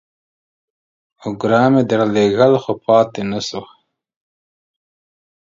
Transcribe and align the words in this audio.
اوگره 1.23 1.61
مې 1.71 1.81
درلېږل، 1.89 2.53
خو 2.63 2.71
پاته 2.83 3.21
نسوه. 3.29 3.69